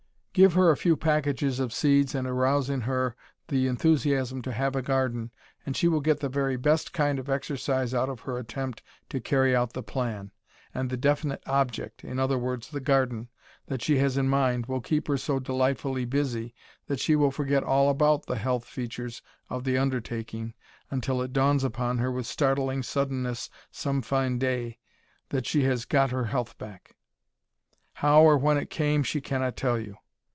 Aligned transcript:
Give 0.33 0.53
her 0.53 0.71
a 0.71 0.77
few 0.77 0.95
packages 0.95 1.59
of 1.59 1.73
seeds 1.73 2.15
and 2.15 2.25
arouse 2.25 2.69
in 2.69 2.79
her 2.79 3.17
the 3.49 3.67
enthusiasm 3.67 4.41
to 4.43 4.53
have 4.53 4.77
a 4.77 4.81
garden 4.81 5.29
and 5.65 5.75
she 5.75 5.89
will 5.89 5.99
get 5.99 6.21
the 6.21 6.29
very 6.29 6.55
best 6.55 6.93
kind 6.93 7.19
of 7.19 7.29
exercise 7.29 7.93
out 7.93 8.07
of 8.07 8.21
her 8.21 8.37
attempt 8.37 8.81
to 9.09 9.19
carry 9.19 9.53
out 9.53 9.73
the 9.73 9.83
plan, 9.83 10.31
and 10.73 10.89
the 10.89 10.95
"definite 10.95 11.43
object" 11.47 12.05
in 12.05 12.17
other 12.17 12.37
words, 12.37 12.69
the 12.69 12.79
garden 12.79 13.27
that 13.65 13.81
she 13.81 13.97
has 13.97 14.15
in 14.15 14.29
mind 14.29 14.67
will 14.67 14.79
keep 14.79 15.09
her 15.09 15.17
so 15.17 15.37
delightfully 15.37 16.05
busy 16.05 16.55
that 16.87 17.01
she 17.01 17.13
will 17.17 17.31
forget 17.31 17.61
all 17.61 17.89
about 17.89 18.25
the 18.25 18.37
health 18.37 18.63
features 18.63 19.21
of 19.49 19.65
the 19.65 19.77
undertaking 19.77 20.53
until 20.89 21.21
it 21.21 21.33
dawns 21.33 21.65
upon 21.65 21.97
her 21.97 22.09
with 22.09 22.25
startling 22.25 22.81
suddenness 22.81 23.49
some 23.69 24.01
fine 24.01 24.39
day 24.39 24.79
that 25.27 25.45
she 25.45 25.63
"has 25.63 25.83
got 25.83 26.09
her 26.11 26.23
health 26.27 26.57
back." 26.57 26.95
How 27.95 28.21
or 28.23 28.37
when 28.37 28.55
it 28.57 28.69
came 28.69 29.03
she 29.03 29.19
cannot 29.19 29.57
tell 29.57 29.77
you. 29.77 29.97